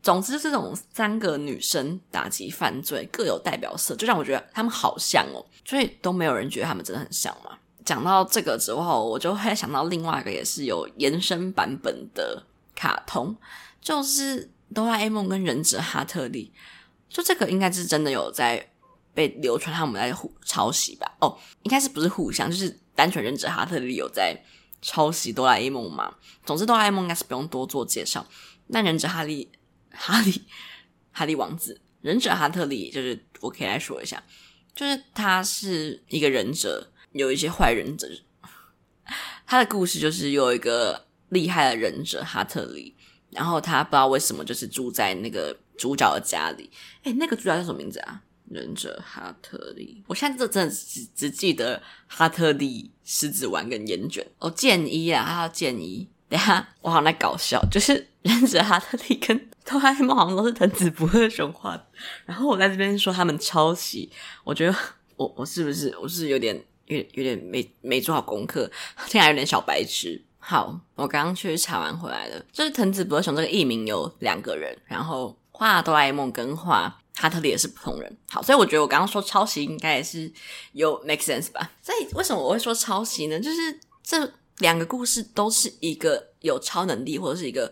[0.03, 7.57] 总之，这种三个女生打击犯罪各有代表色，就让我觉得她们好像哦，所以都没有人觉得她们真的很像嘛。
[7.83, 12.43] 讲到这个之后，我就会想到另外一个也是有延伸版本的
[12.75, 13.35] 卡通，
[13.81, 16.53] 就是哆啦 A 梦跟忍者哈特利。
[17.09, 18.71] 就这个应该是真的有在
[19.15, 21.11] 被流传，他们在互抄袭吧？
[21.21, 24.39] 哦，应该是不是互相，就是单纯忍者哈特利有在
[24.83, 26.13] 抄袭哆啦 A 梦嘛？
[26.45, 28.27] 总之，哆啦 A 梦应该是不用多做介绍。
[28.67, 29.49] 那忍者哈利。
[29.97, 30.41] 哈利，
[31.13, 34.21] 哈利王子，忍者哈特利，就是我可以来说一下，
[34.75, 38.05] 就是他是一个忍者，有一些坏忍者。
[39.47, 42.93] 他的故事就是有一个厉害的忍者哈特利，
[43.29, 46.69] 然后他不知道为什么就是住在那个主角的家里。
[47.03, 48.21] 哎，那个主角叫什么名字啊？
[48.49, 50.03] 忍者哈特利。
[50.07, 54.25] 我现在这真的只只记得哈特利、狮子丸跟烟卷。
[54.39, 56.07] 哦，剑一啊，他叫剑一。
[56.27, 61.85] 等下，我好像在搞笑，就是忍者哈特利跟哆啦 A 梦好像都是藤子不二雄画的，
[62.25, 64.09] 然后我在这边说他们抄袭，
[64.43, 64.75] 我觉得
[65.15, 68.69] 我我是不是我是有点有有点没没做好功课，
[69.05, 70.19] 听起来有点小白痴。
[70.39, 78.17] 好，我刚刚去查完回来了，就是藤子不二雄这个艺名有两个人，然后画哆啦 A 梦跟画哈特利也是普通人。
[78.29, 80.31] 好，所以我觉得我刚刚说抄袭应该也是
[80.73, 81.71] 有 make sense 吧？
[81.81, 83.39] 所以为什么我会说抄袭呢？
[83.39, 84.31] 就是这。
[84.59, 87.69] 两个故事都是一个有超能力或者是一个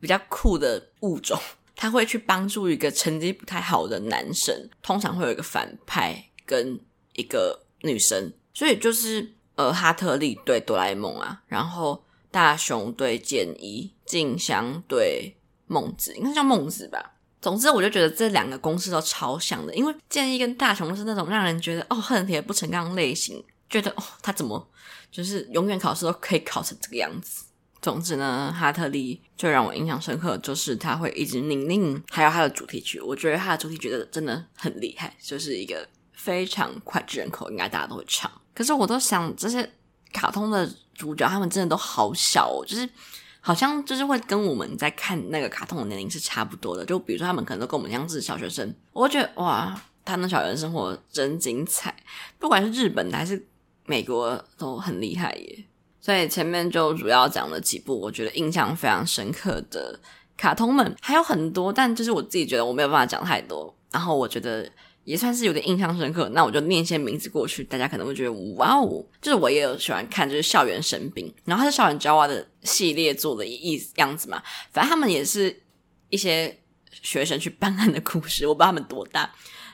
[0.00, 1.38] 比较酷的物种，
[1.76, 6.80] 他会去帮助一个成绩不太好的男生，通常会有一个反派跟
[7.12, 17.11] 一个女生，所以就是呃哈特利对哆啦 A 梦啊，然后大雄对剑一，静香对梦子，应该叫梦子吧。
[17.42, 24.66] 总之，我就觉得这两个公式都超像的，因为剑一跟大雄是那种让人觉得哦恨铁不成钢类型，觉得哦他怎么。
[25.10, 27.44] 就是永远考试都可以考成这个样子。
[27.82, 38.32] 总之呢，哈特利最让我印象深刻，就是他会一直拧拧，还有他的主题曲，我觉得他的主题曲真的真的很厉害，就是一个非常脍炙人口，应该大家都会唱。
[38.54, 39.70] 可是我都想，这些
[40.14, 42.88] 卡通的主角他们真的都好小哦，就是
[43.42, 46.82] 好像就是会跟我们在看那个卡通的年龄是差不多的。
[46.86, 51.94] 就比如说他们可能都跟我们一样是小学生，我觉得哇，他们小学生活真精彩，
[52.38, 53.46] 不管是日本的还是。
[53.84, 55.64] 美国都很厉害耶，
[56.00, 59.98] 所以前面就主要讲了几部我觉得印象非常深刻的
[60.36, 63.74] 卡通们，还有很多，但就是我自己觉得我没有办法讲太多。
[63.90, 64.70] 然后我觉得
[65.02, 75.62] 也算是有点印象深刻，那我就念一些名字过去，大家可能会觉得哇哦，就是我也有喜欢看，就是校园神兵，然后他是校园 Java 的系列做的意样子嘛，反正他们也是
[76.10, 76.58] 一些
[76.90, 79.30] 学生去办案的故事，我不知道他们多大。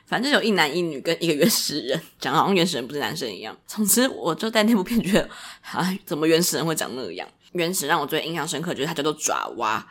[0.07, 3.55] 反正有一男一女跟一个原始人，讲好像原始人不是男生一样。
[3.66, 5.29] 总之，我就在那部片觉得，
[5.70, 7.29] 啊，怎么原始人会长那个样？
[7.53, 9.87] 原始让我最印象深刻就是他叫做爪哇，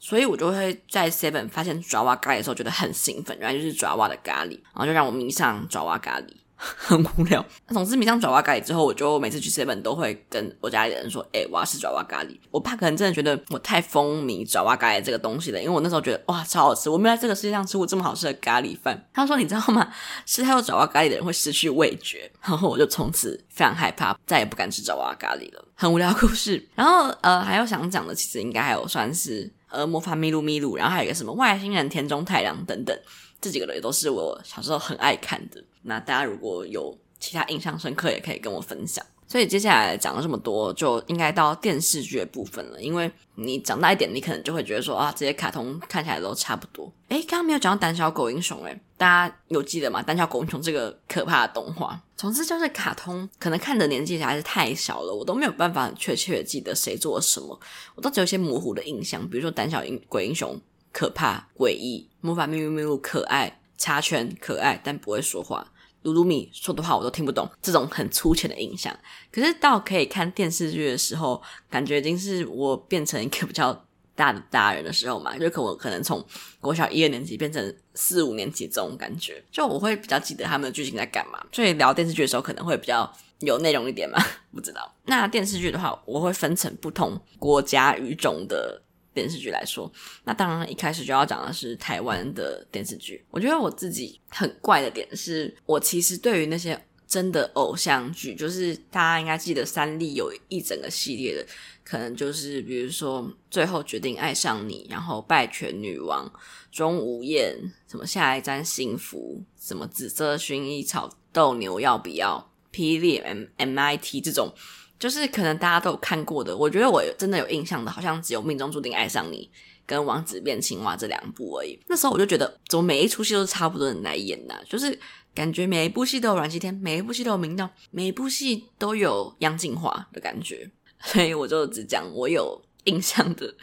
[0.00, 6.26] 所以我就会在 Seven 发现爪哇咖喱的时候觉得很兴奋，原来就是爪哇的咖喱，然后就让我迷上爪哇咖喱。
[6.76, 7.44] 很无聊。
[7.68, 19.08] 总之迷上爪哇咖喱之后，我就每次去 seven 都会跟我家里的人说：“诶、欸，我要吃爪哇咖喱。”我爸可能真的觉得我太风靡爪哇咖喱这个东西了，因为我那时候觉得哇超好吃，我没有在这个世界上吃过这么好吃的咖喱饭。
[19.12, 19.92] 他说：“你知道吗？
[20.24, 25.64] 吃太多爪哇咖喱的人会失去味觉。”然后我就从此非常害怕，再也不敢吃爪哇咖喱了。
[25.74, 26.64] 很无聊故事。
[26.74, 32.96] 然后呃，还有想讲的，其实应该还有算是呃魔法咪路咪路，然后还有一个什么外星人田中太郎等等，
[33.42, 35.62] 这几个人也都是我小时候很爱看的。
[35.82, 39.04] 那大家如果有其他印象深刻，也可以跟我分享。
[39.26, 42.80] 所以接下来讲了这么多，就应该到电视剧的部分了。
[42.80, 46.92] 因为你长大一点，你可能就会觉得说啊，这些卡通看起来都差不多。
[47.08, 50.02] 诶，刚刚没有讲到胆小狗英雄，诶，大家有记得吗？
[50.02, 57.58] 胆小狗英雄这个可怕的动画，总之就是卡通，可能看的年纪还是太小了，我都没有办法确切的记得谁做了什么，
[57.94, 59.26] 我都只有一些模糊的印象。
[59.26, 60.60] 比如说胆小鬼英雄
[60.92, 63.58] 可怕诡异，魔法咪路咪路可爱。
[63.78, 65.66] 插圈可爱，但不会说话。
[66.04, 68.96] 噜噜米说的话我都听不懂，这种很粗浅的印象。
[69.32, 75.36] 可是到可以看电视剧的时候，感觉已经是我变成一个 比较大的大人的时候嘛。
[75.36, 76.24] 就可我可能从
[76.60, 81.44] 国小一二年级变成四五年级这种感觉，就我会比较记得他们的剧情在干嘛。
[81.50, 84.24] 所以聊电视剧的时候可能会比较有内容一点嘛，
[84.54, 84.94] 不知道。
[85.06, 88.81] 那电视剧的话，我会分成不同国家语种的。
[89.14, 89.90] 电视剧来说，
[90.24, 93.24] 那当然一开始就要讲的是台湾的电视剧。
[93.30, 101.46] 我觉得我自己很怪的点是，我其实对于那些真的偶像剧，就是大家应该记得三立有一整个系列的，
[101.84, 106.32] 可能就是比如说最后决定爱上你，然后拜犬女王、
[106.70, 107.54] 钟无艳，
[107.86, 114.54] 什么下一站幸福，什么紫色薰衣草、斗牛要不要、霹雳 M M I T 这种，
[115.02, 116.56] 就是可能大家都有看过的。
[116.56, 119.50] 我觉得我真的有印象的，好像只有命中注定爱上你
[119.84, 121.76] 跟王子变青蛙这两部而已。
[121.88, 124.96] 那时候我就觉得，怎么每一出戏都是差不多人来演的，就是。
[125.34, 133.54] 感觉每一部戏都有阮经天，每一部戏都有明道，每一部戏都有杨谨华的感觉， 所以我就只讲我有印象的。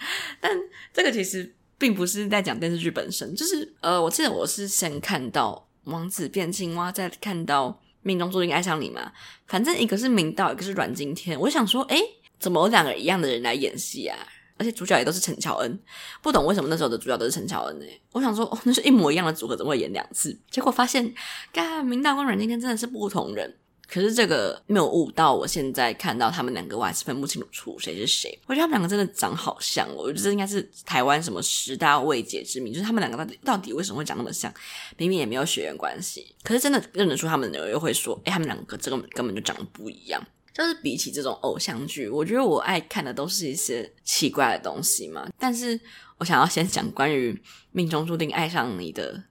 [0.42, 0.52] 但
[0.92, 7.68] 这个其实并不是在讲电视剧本身，就是呃，我记得我是先看到《王子变青蛙》，再看到
[8.02, 9.12] 《命中注定爱上你》嘛。
[9.48, 11.40] 反正一个是明道，一个是阮经天。
[11.40, 11.98] 我想说，哎，
[12.40, 14.18] 怎么有两个一样的人来演戏啊？
[14.58, 15.80] 而且主角也都是陈乔恩，
[16.22, 17.86] 不懂为什么那时候的主角都是陈乔恩呢？
[18.12, 20.38] 我想说，哦，那是一模一样的组合，怎么会演两次？
[20.52, 21.14] 结果发现，
[21.54, 23.58] 干明道跟阮经天真的是不同人。
[23.90, 28.38] 可是这个没有悟到，我现在看到他们两个，我还是分不清楚谁是谁。
[28.46, 34.54] 我觉得他们两个真的长好像，我觉得这应该是台湾什么十大未解之谜，就是他们两个到底到底为什么会长那么像？
[34.98, 40.22] 明明也没有血缘关系，可是真的认得出他们的人又会说，诶，他们两个这个根本就长得不一样。
[40.52, 45.26] 就是比起这种偶像剧，我觉得我爱看的都是一些奇怪的东西嘛。
[45.38, 45.80] 但是
[46.18, 47.40] 我想要先讲关于
[47.72, 49.24] 命中注定爱上你的，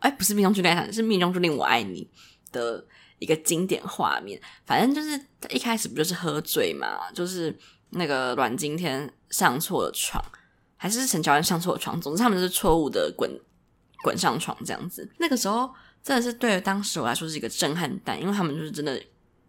[0.00, 2.08] 哎，不是命中注定爱上，是命中注定我爱你
[2.50, 2.84] 的
[3.22, 4.40] 一个经典画面。
[4.66, 5.18] 反正就是
[5.50, 7.56] 一开始不就是喝醉嘛，就是
[7.90, 10.22] 那个阮经天上错了床，
[10.76, 13.30] 还是陈乔恩上错了床，总之他们就是错误的滚
[14.02, 15.08] 滚上床这样子。
[15.18, 19.00] 那个时候真的是对当时我来说是一个震撼弹，因为他们就是真的。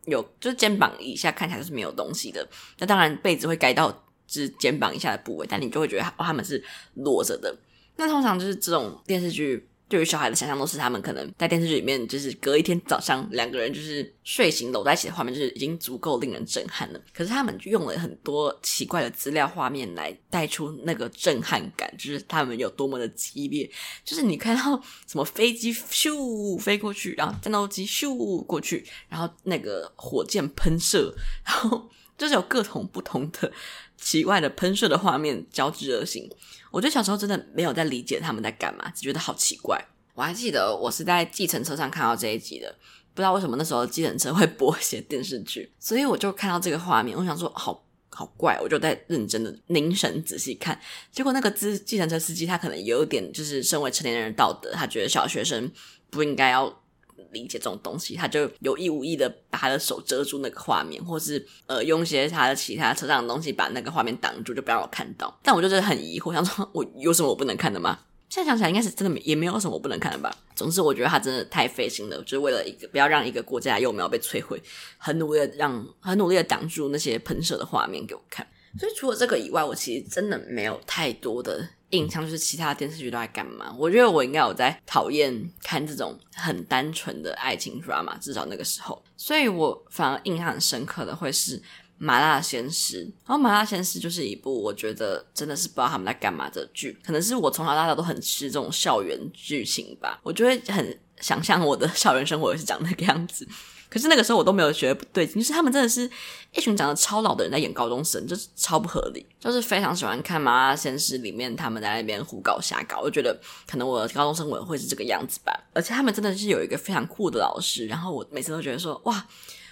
[0.06, 2.46] 有，就是肩膀以下看起来是没有东西的。
[2.78, 3.90] 那当然被子会盖到
[4.28, 6.62] 就是肩膀以下的部位，但你就会觉得哦，他们是
[6.96, 7.58] 裸着的。
[7.96, 9.66] 那通常就是这种电视剧。
[9.94, 17.00] 对于小孩的想象都是他们可能在电视剧里面，就是隔一天早上两个人就是睡醒搂在一起的画面，就是已经足够令人震撼了。
[17.14, 23.70] 可是他们就用了很多奇怪的资料画面来带出那个震撼感，就是他们有多么的激烈。
[24.04, 31.14] 就是你看到什么飞机咻飞过去，然后战斗机咻过去，然后那个火箭喷射，
[31.46, 33.52] 然后就是有各种不同的
[33.98, 36.30] 奇怪的喷射的画面交织而行。
[36.72, 39.80] 我觉得小时候真的没有在理解他们在干嘛，只觉得好奇怪。
[40.16, 42.76] 我还记得我是在计程车上看到这一集的，
[43.14, 50.80] 不知道为什么那时候计程车会播一些电视剧，所以我就看到这个画面，我想说好好怪，我就在认真的凝神仔细看。
[51.12, 55.72] 结果那个资计程车司机他可能有点就是身为成年人的道德，他觉得小学生
[56.12, 56.83] 不应该要
[57.32, 65.40] 理解这种东西，他就有意无意的把他的手遮住那个画面，或是呃用一些他的其他车上的东西把那个画面挡住，就不让我看到。
[65.44, 68.00] 但我就真的很疑惑，想说我有什么我不能看的吗？
[68.30, 70.36] 现在想起来，应该是真的也没有什么我不能看的吧。
[70.56, 74.60] 总之，我觉得他真的太费心了，就是为了一个不要让一个国家幼苗被摧毁，
[74.98, 78.48] 很努力的让很努力的挡住那些喷射的画面给我看。
[78.80, 81.68] 所以除了这个以外，我其实真的没有太多的。
[81.90, 83.72] 印象就是其他电视剧都在干嘛？
[83.78, 89.00] 我觉得我应该有在讨厌看这种很单纯的爱情 drama，至少那个时候。
[89.16, 91.56] 所以我反而印象很深刻的会是
[92.00, 97.00] 《麻辣鲜师》，然后《麻辣鲜师》就是一部我觉得真的是不知道他们在干嘛的剧。
[97.06, 103.48] 可能是我从小到大都很吃这种校园剧情吧，我就会很想象我的校园生活也是长那个样子。
[103.94, 106.10] 可是那个时候我都没有觉得不对劲，是他们真的是
[106.52, 109.24] 一群长得超老的人在演高中生，就是超不合理。
[109.40, 115.54] 就是非常喜欢看《麻辣鲜师》里面他们在那边胡搞瞎搞，我就觉得可能我的高中生活会是这个样子吧。
[115.74, 119.24] 而且他们真的是有一个非常酷的老师，然后我每次都觉得说哇，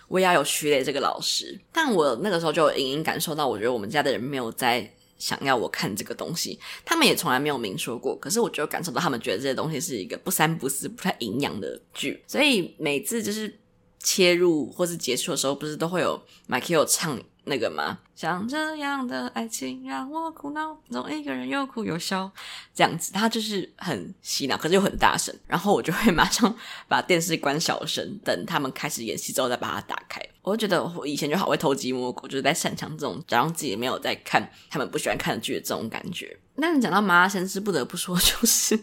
[0.07, 1.59] 我也要有徐磊这个老师。
[1.73, 8.15] 但我那个时候就隐隐感受到，我觉得我们家的人没有在想要我看这个东西，他们也从来没有明说过。
[8.17, 13.57] 可是我就感受到他们觉得这些东西是一个不三不四、不太营养的剧，所以每次就是。
[14.03, 17.99] 切入或是结束的时候，不是都会有 Michael 唱那个吗？
[18.15, 22.31] 像这样的爱情让我苦恼，总一个人又哭又笑，
[22.73, 25.35] 这样子，他就是很洗脑，可是又很大声。
[25.47, 26.55] 然后我就会马上
[26.87, 30.21] 把电视关小声，等他们开始演戏之后再把它打开。
[30.43, 36.37] 我就觉得我以前就好会偷鸡摸狗，就是在擅长这种假装自己没有在看他们不喜欢看的剧的这种感觉。
[36.55, 38.79] 那你讲到麻辣鲜师，不得不说就是。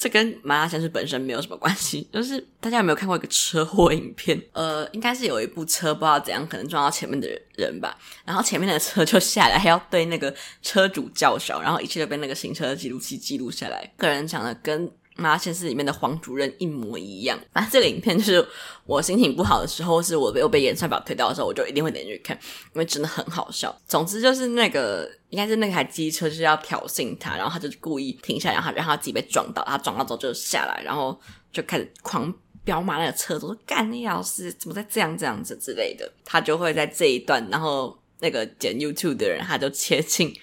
[0.00, 4.40] 这跟麻辣鲜师本身没有什么关系，就是大家有没有看过一个车祸影片？
[4.52, 13.92] 呃，应该是有一部车不知道怎样，可能撞到前面的人吧，然后前面的车就下来，还要对那个车主叫嚣，然后一切都被那个行车记录器记录下来。
[13.98, 14.90] 个人讲的跟。
[15.20, 17.38] 妈，现实里面的黄主任一模一样。
[17.52, 18.44] 反正这个影片就是
[18.86, 22.36] 我心情不好的时候，是我又被演算法推到的时候，我就一定会点进去看，
[22.74, 23.78] 因为真的很好笑。
[23.86, 31.20] 总之就是那个应该是那台机车就是要挑衅他，然后他就故意停下来，然后让他自己被撞到，他撞到之后就下来，然后
[31.52, 32.32] 就开始狂
[32.64, 40.34] 飙骂那个车主说：“干你老师怎么在这样这样子之类的。”他就会在这一段，然后那个剪 YouTube 的人，他就切进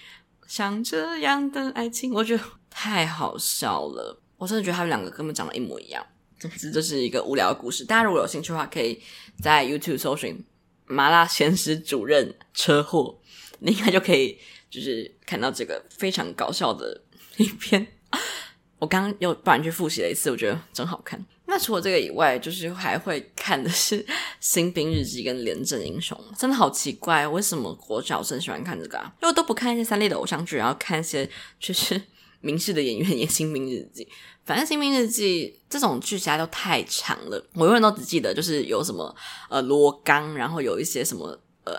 [0.48, 4.20] 像这样的爱情，我觉得太好笑了。
[4.38, 6.06] 我真的觉得他们两个根本长得一模一样。
[6.40, 7.84] 总之，这是一个无聊的故事。
[7.84, 9.02] 大家如果有兴趣的话，可以
[9.42, 10.44] 在 YouTube 搜寻
[10.86, 13.20] “麻辣鲜师主任车祸”，
[13.60, 14.38] 你应该就可以
[14.70, 17.02] 就是看到这个非常搞笑的
[17.38, 17.88] 影片。
[18.78, 21.20] 我刚刚又突然去复习了一次，我觉得真好看。
[21.48, 24.04] 那除了这个以外，就是还会看的是
[24.40, 29.12] 《新兵日记》跟《廉政英雄》，真的好奇怪，为什么国小生喜欢看这个啊？
[29.24, 31.28] 因为都不看一些三立的偶像剧，然后看一些
[31.60, 32.00] 就是
[32.42, 34.04] 明视的演员演《新兵日记》。
[34.46, 39.14] 反正《新兵日记》这种剧集都太长了，我永远都只记得就是有什么
[39.50, 41.74] 呃罗刚，然后有一些什么呃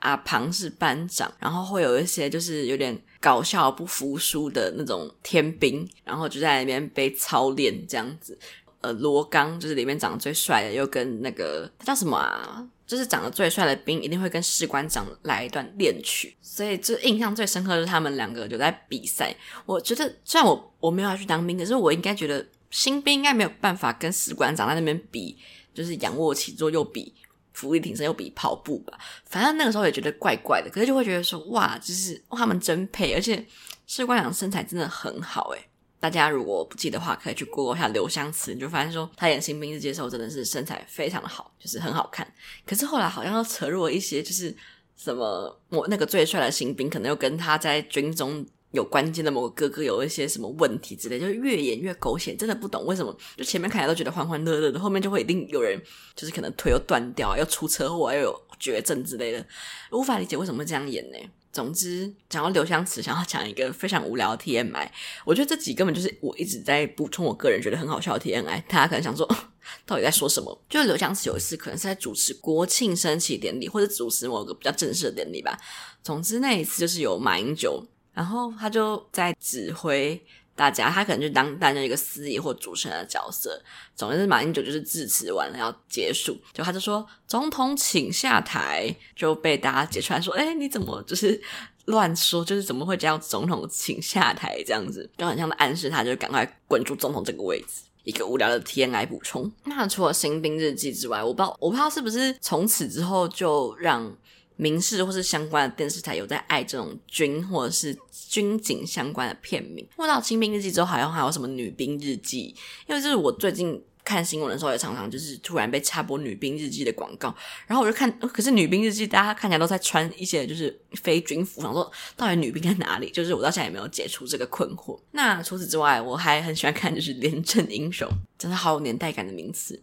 [0.00, 8.38] 阿庞是班长，然后会有一些就是有点搞笑不服输的那种天兵，然后就在那边被操练这样子。
[8.82, 12.66] 呃，罗刚就是里面长得最帅的，又跟那个他叫什么啊？
[12.90, 19.32] 就是长得最帅的兵，一定会跟士官长来一段恋曲，所以就印象最深刻的是他们两个就在比赛。
[19.64, 25.38] 我觉得虽然我我没有要去当兵，可是我应该觉得新兵应该没有办法跟士官长在那边比，
[25.72, 27.14] 就是仰卧起坐又比
[27.52, 28.98] 俯卧挺身又比跑步吧。
[29.24, 33.46] 反正那个时候也觉得怪怪的，可是就会觉得说哇，就是他们真配，而且
[33.86, 35.64] 士官长身材真的很好诶。
[36.00, 42.26] 大家如果不记得的话，可以去 Google 一下刘湘慈，你就发现说他演《新兵日记》的时候真的是身材非常的好，就是很好看。
[42.66, 44.56] 可是后来好像又扯入了一些，就是
[44.96, 53.14] 什么我那个最帅的新兵，可能又跟他在军中有关键的某个哥哥有一些什么问题之类，就是越演越狗血，真的不懂为什么。
[53.36, 55.78] 就前面看起来都觉得欢欢乐乐的，后面就会一定有人
[56.14, 59.46] 就是可能腿又断掉，又出车祸，又有绝症之类的，
[59.90, 61.18] 无法理解为什么会这样演呢？
[61.52, 64.88] 总之，讲到刘湘慈，想要讲一个非常无聊的 TMI。
[65.24, 68.62] 我觉得这集根本就是我一直在补充我个人觉得很好笑的 TMI。
[68.68, 69.26] 大家可能想说，
[69.84, 70.56] 到底在说什么？
[70.68, 75.58] 就是刘湘慈有一次可能是在主持国庆升旗典礼，或者主持某个比较正式的典礼吧。
[76.02, 80.22] 总之那一次就是有马英九，然后他就在指挥。
[80.60, 83.58] 大家，他可能就当担任一个司仪或主持人的角色。
[83.96, 91.40] 总之是马英九就是致辞完了要结束，就他就说总统请下台，就被大家解出来说，哎，你怎么就是
[91.86, 92.44] 乱说？
[92.44, 95.08] 就是怎么会叫总统请下台这样子？
[95.16, 97.84] 就很像暗示他，就赶快滚出总统这个位置。
[98.04, 99.50] 一个无聊的 TMI 补充。
[99.64, 104.14] 那除了新兵日记之外，我不知道，我不知道是不是从此之后就让。
[104.60, 107.96] 民视或是相关的电视台有在爱这种军或者是
[108.28, 109.86] 军警相关的片名。
[109.96, 112.54] 问到《清兵日记》之后，好像还有什么《女兵日记》，
[112.90, 117.34] 因为就是我最近看新闻的时候，也常常就是突然被插播《女兵日记》的广告，
[117.66, 123.10] 然后我就看，可是《女兵日记》大家看起来都在穿一些就是非军服，想说到底女兵在哪里？
[123.10, 125.00] 就是我到现在也没有解除这个困惑。
[125.12, 128.06] 那除此之外，我还很喜欢看就是《廉政英雄》，
[128.38, 129.80] 真的好有年代感的名词。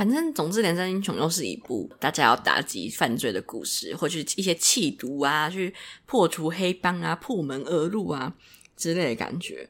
[0.00, 5.74] 反正，总之，《廉政英雄》又是一部大家要打击犯罪的故事，或去一些缉毒啊，去
[6.06, 8.34] 破除黑帮啊，破门而入啊
[8.78, 9.68] 之类的感觉。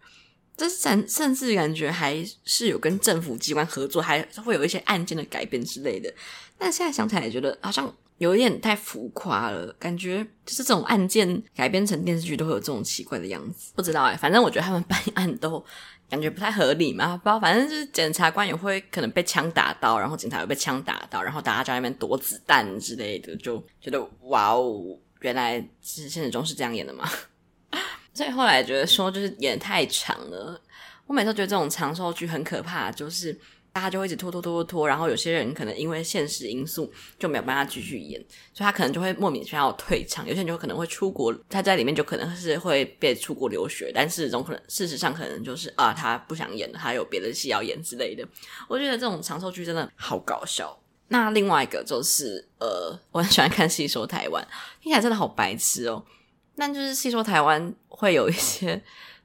[0.57, 6.15] 这甚甚至感觉还是有跟政府机关合作，还会有一些案件的改编之类的。
[6.57, 13.73] 但现在想起来，觉得好像有一点太浮夸了，感觉就是这种案件改编成电视剧都会有这种奇怪的样子。
[13.75, 15.65] 不知道哎、反正我觉得他们办案都。
[16.11, 27.09] 感觉不太合理嘛，不知道，反正就是检察官也会可能被枪打到，然后警察又被枪打到，然后大家在那边躲子弹之类的，就觉得哇哦，原来是现实中是这样演的嘛。
[28.13, 30.61] 所以后来觉得说就是演太长了，
[31.07, 33.39] 我每次觉得这种长寿剧很可怕，就是。
[33.73, 38.21] 大家就会一直拖拖拖拖拖，然后有些人可能因为现实因素就没有办法继续演，
[38.53, 40.27] 所以他可能就会莫名其妙退场。
[40.27, 48.27] 有些人就可能会出国，他在里面就可能是会被出国留学，但是总可能事实上可能就是啊，他不想演了，他有别的戏要演之类的。
[48.69, 50.77] 我觉得这种长寿剧真的好搞笑。
[51.09, 54.43] 那另外一个就是呃，我很喜欢看《戏说台湾》，
[54.83, 56.05] 听起来真的好白痴哦。
[56.57, 58.83] 但就是《戏说台湾》会有一些。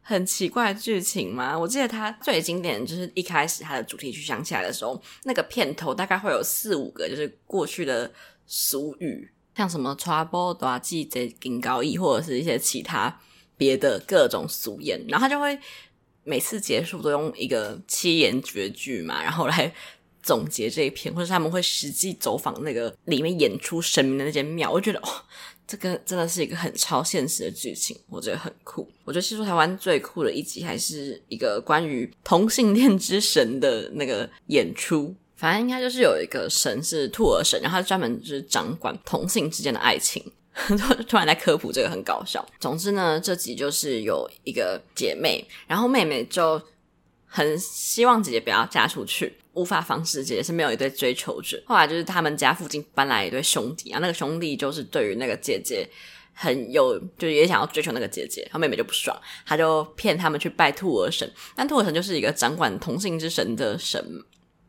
[0.08, 1.58] 很奇怪的剧情吗？
[1.58, 8.12] 我记得他最经典的就是一开始他的主题曲响起来的时候，那个片头大概会有四五个，就是过去的
[8.46, 13.20] 俗语，像什么 trouble 大吉这金高义，或者是一些其他
[13.58, 15.58] 别的各种俗言，然后他就会
[16.24, 19.74] 每次结束都用一个七言绝句嘛，然后来
[20.22, 25.10] 总结这一篇，或者他们会实际走访那个里面演出神明的那间庙，我觉得哦。
[25.68, 28.88] 这个真的是一个很超现实的剧情，我觉得很酷。
[29.04, 35.14] 我觉得戏说台湾最酷的一集还是一个关于同性恋之神的那个演出。
[35.36, 40.24] 反正应该就是有一个神是兔儿神，然后他专门就是掌管同性之间的爱情。
[41.10, 42.44] 突然在科普这个很搞笑。
[42.62, 46.62] 总之呢，这集就是有一个姐妹，然后妹妹就
[47.36, 51.62] 很希望姐姐不要嫁出去，无法房事姐姐是没有一对追求者。
[51.66, 55.86] 后来就是他们家附近搬来一对兄弟啊，那个兄弟就是对于那个姐姐
[56.34, 59.14] 很有，就是也想要追求那个姐姐，他妹妹就不爽，
[59.46, 61.30] 他就骗他们去拜兔儿神。
[61.58, 64.02] 但兔儿神就是一个掌管同性之神的神，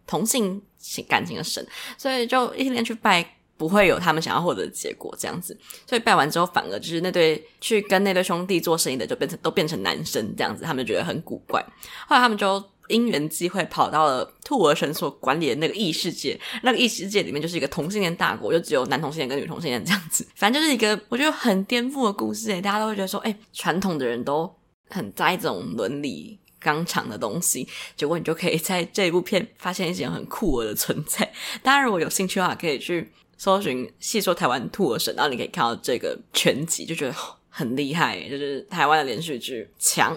[0.04, 0.60] 同性
[1.08, 1.64] 感情的神，
[1.96, 3.35] 所以就一天去拜。
[3.56, 11.60] 不会有他们想要获得的结果，这样子，所以拜完之后，反而就是那对去跟那对兄弟做生意的，就变成都变成男生这样子，他们就觉得很古怪。
[12.06, 24.52] 后来他们就因缘机会跑到了兔儿神所管理的那个异世界，那个异世界里面就是一个同性恋大国，就只有男同性恋跟女同性恋这样子， 反正就是一个我觉得很颠覆的故事诶，大家都会觉得说，诶，传统的人都
[24.90, 26.38] 很在意这种伦理。
[26.58, 31.30] 刚强的东西，结果你就可以在这一部片发现一些很酷儿的存在。
[31.62, 37.14] 当然，如果有兴趣的话，可以去搜寻《细说台湾兔儿神》，然后你可以看到这个全集，就觉得
[37.48, 40.16] 很厉害，就是台湾的连续剧强。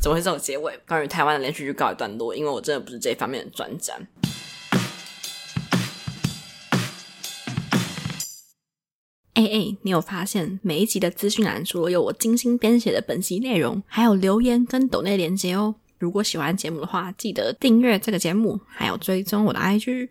[0.00, 0.78] 怎么会这种结尾？
[0.86, 3.94] 关于台湾的连续剧告一段落，因为我真的不是这方面的专家。
[9.34, 15.76] 哎哎，你有发现每一集的资讯栏除了有我精心编写的本集内容，还有留言跟抖内连接哦。
[15.98, 20.10] 如果喜欢节目的话，记得订阅这个节目，还有追踪我的 IG，